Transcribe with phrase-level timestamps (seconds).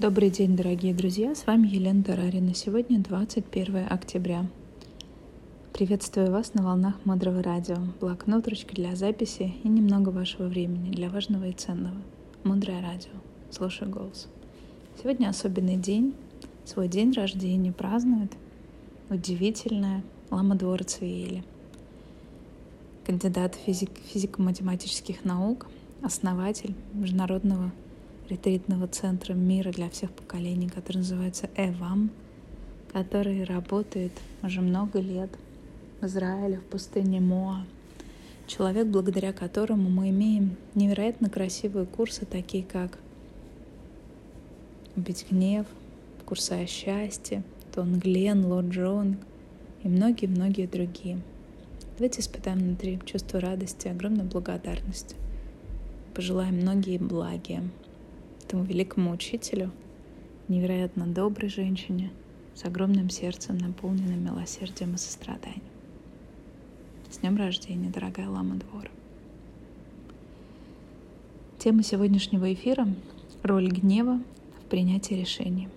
[0.00, 1.34] Добрый день, дорогие друзья!
[1.34, 2.54] С вами Елена Тарарина.
[2.54, 4.46] Сегодня 21 октября.
[5.74, 7.76] Приветствую вас на волнах Мудрого Радио.
[8.00, 11.98] Блокнот, ручка для записи и немного вашего времени для важного и ценного.
[12.44, 13.10] Мудрое Радио.
[13.50, 14.28] Слушай голос.
[15.02, 16.14] Сегодня особенный день.
[16.64, 18.32] Свой день рождения празднует
[19.10, 21.44] удивительная Лама Двора Цвиели.
[23.04, 25.66] Кандидат физик, физико-математических наук,
[26.00, 27.70] основатель Международного
[28.30, 32.10] ретритного центра мира для всех поколений, который называется Эвам,
[32.92, 35.30] который работает уже много лет
[36.00, 37.64] в Израиле, в пустыне Моа.
[38.46, 42.98] Человек, благодаря которому мы имеем невероятно красивые курсы, такие как
[44.96, 45.66] «Убить гнев»,
[46.24, 47.42] курсы о счастье,
[47.74, 49.16] Тон Глен, Лорд Джон
[49.82, 51.20] и многие-многие другие.
[51.96, 55.16] Давайте испытаем внутри чувство радости, огромной благодарности.
[56.14, 57.68] Пожелаем многие благие
[58.50, 59.70] этому великому учителю,
[60.48, 62.10] невероятно доброй женщине,
[62.56, 65.62] с огромным сердцем, наполненным милосердием и состраданием.
[67.12, 68.90] С днем рождения, дорогая Лама Двор.
[71.60, 72.88] Тема сегодняшнего эфира—
[73.44, 74.20] роль гнева
[74.58, 75.68] в принятии решений.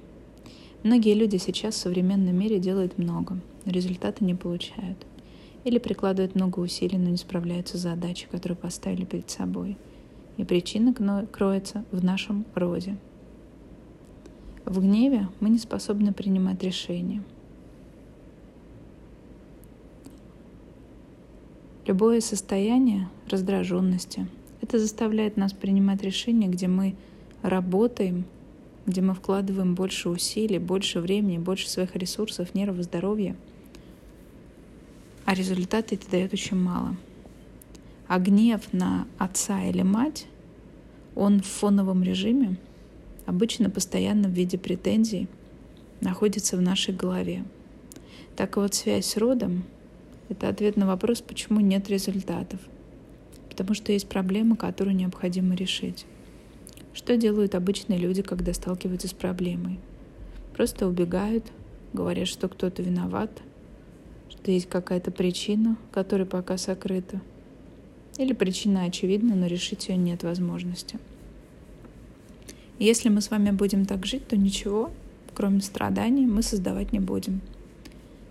[0.81, 4.97] Многие люди сейчас в современном мире делают много, но результаты не получают.
[5.63, 9.77] Или прикладывают много усилий, но не справляются с задачей, которую поставили перед собой—
[10.37, 10.93] и причина
[11.31, 12.97] кроется в нашем роде.
[14.65, 17.21] В гневе мы не способны принимать решения.
[21.85, 24.25] Любое состояние раздраженности–
[24.61, 26.95] это заставляет нас принимать решения, где мы
[27.41, 28.23] работаем,
[28.85, 33.35] где мы вкладываем больше усилий, больше времени, больше своих ресурсов, нервов, здоровья,
[35.25, 36.95] а результаты это дает очень мало–
[38.07, 40.27] а гнев на отца или мать,
[41.15, 42.57] он в фоновом режиме,
[43.25, 45.27] обычно постоянно в виде претензий,
[46.01, 47.45] находится в нашей голове.
[48.35, 49.63] Так вот, связь с родом—
[50.29, 52.59] это ответ на вопрос, почему нет результатов.
[53.49, 56.05] Потому что есть проблема, которую необходимо решить.
[56.93, 59.79] Что делают обычные люди, когда сталкиваются с проблемой?
[60.55, 61.45] Просто убегают,
[61.93, 63.41] говорят, что кто-то виноват,
[64.29, 67.21] что есть какая-то причина, которая пока сокрыта—
[68.17, 70.99] или причина очевидна, но решить ее нет возможности.
[72.79, 74.91] Если мы с вами будем так жить, то ничего,
[75.33, 77.41] кроме страданий, мы создавать не будем.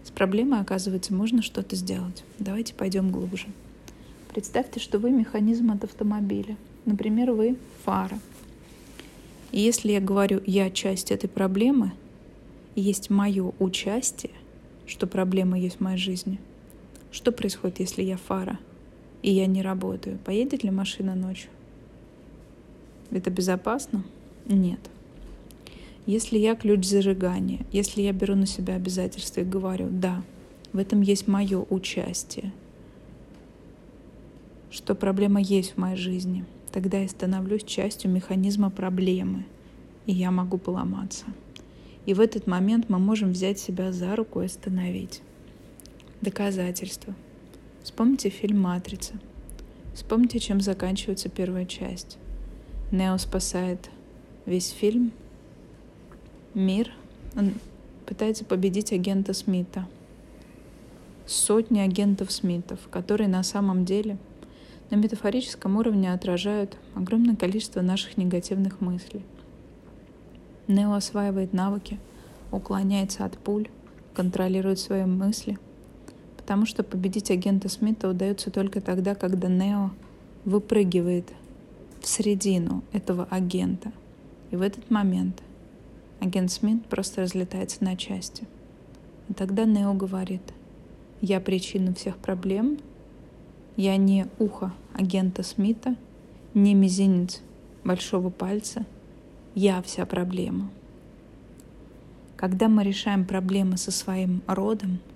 [0.04, 2.24] С проблемой, оказывается, можно что-то сделать.
[2.38, 3.46] Давайте пойдем глубже.
[4.32, 6.56] Представьте, что вы механизм от автомобиля.
[6.84, 8.18] Например, вы фара.
[9.52, 11.92] И если я говорю «я часть этой проблемы»,
[12.74, 14.32] есть мое участие,
[14.86, 16.40] что проблема есть в моей жизни,
[17.10, 18.58] что происходит, если я фара–
[19.22, 21.50] и я не работаю, поедет ли машина ночью?
[23.10, 24.04] Это безопасно?
[24.46, 24.80] Нет.
[26.06, 30.22] Если я ключ зажигания, если я беру на себя обязательства и говорю, да,
[30.72, 32.52] в этом есть мое участие,
[34.70, 39.44] что проблема есть в моей жизни, тогда я становлюсь частью механизма проблемы,
[40.06, 41.26] и я могу поломаться.
[42.06, 45.22] И в этот момент мы можем взять себя за руку и остановить.
[46.20, 47.14] Доказательства–
[47.82, 49.14] Вспомните фильм «Матрица».
[49.92, 52.16] Вспомните, чем заканчивается первая часть.
[52.92, 53.90] Нео спасает
[54.46, 55.10] весь фильм,
[56.54, 56.92] мир.
[57.36, 57.54] Он
[58.06, 59.88] пытается победить агента Смита.
[61.26, 64.16] Сотни агентов Смитов, которые на самом деле
[64.90, 69.24] на метафорическом уровне отражают огромное количество наших негативных мыслей.
[70.68, 71.98] Нео осваивает навыки,
[72.52, 73.68] уклоняется от пуль,
[74.14, 75.58] контролирует свои мысли–
[76.42, 79.90] Потому что победить агента Смита удается только тогда, когда Нео
[80.44, 81.32] выпрыгивает
[82.00, 83.92] в середину этого агента.
[84.50, 85.40] И в этот момент
[86.20, 88.44] агент Смит просто разлетается на части.
[89.28, 90.42] И тогда Нео говорит,
[91.20, 92.78] я причина всех проблем,
[93.76, 95.94] я не ухо агента Смита,
[96.54, 97.40] не мизинец
[97.84, 98.84] большого пальца,
[99.54, 100.70] я вся проблема.
[102.36, 104.98] Когда мы решаем проблемы со своим родом–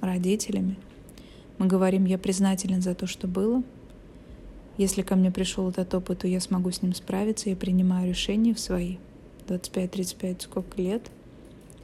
[0.00, 0.76] родителями.
[1.58, 3.62] Мы говорим, я признателен за то, что было.
[4.78, 7.50] Если ко мне пришел этот опыт, то я смогу с ним справиться.
[7.50, 8.96] Я принимаю решения в свои
[9.46, 11.10] 25-35, сколько лет.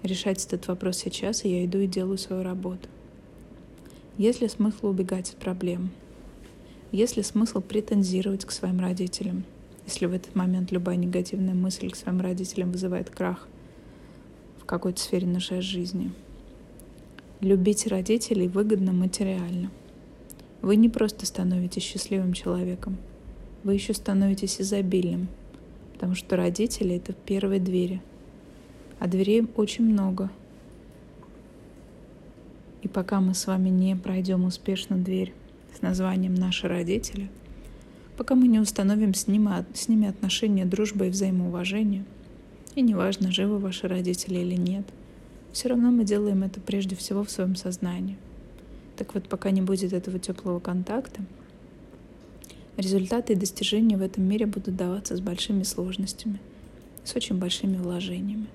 [0.03, 2.89] Решать этот вопрос сейчас, и я иду и делаю свою работу.
[4.17, 5.91] Есть ли смысл убегать от проблем?
[6.91, 9.45] Есть ли смысл претензировать к своим родителям?
[9.85, 13.47] Если в этот момент любая негативная мысль к своим родителям вызывает крах
[14.59, 16.13] в какой-то сфере нашей жизни–
[17.41, 19.71] Любить родителей выгодно материально.
[20.63, 22.97] Вы не просто становитесь счастливым человеком,
[23.63, 25.29] вы еще становитесь изобильным,
[25.93, 28.01] потому что родители— это первые двери
[28.99, 30.31] А дверей очень много.
[32.83, 35.35] И пока мы с вами не пройдем успешно дверь
[35.77, 37.29] с названием «Наши родители»,
[38.17, 42.05] пока мы не установим с ними, с ними отношения дружбы и взаимоуважения,
[42.75, 44.87] и неважно, живы ваши родители или нет,
[45.57, 48.19] все равно мы делаем это прежде всего в своем сознании.
[48.99, 51.23] Так вот, пока не будет этого теплого контакта,
[52.77, 56.41] результаты и достижения в этом мире будут даваться с большими сложностями,
[57.05, 58.49] с очень большими вложениями.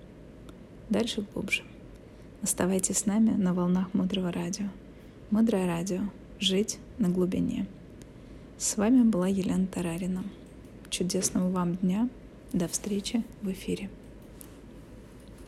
[0.91, 1.63] Дальше глубже.
[2.43, 4.65] Оставайтесь с нами на волнах Мудрого Радио.
[5.31, 6.01] Мудрое Радио.
[6.39, 7.65] Жить на глубине.
[8.59, 10.23] С вами была Елена Тарарина.
[10.91, 12.09] Чудесного вам дня.
[12.53, 13.89] До встречи в эфире.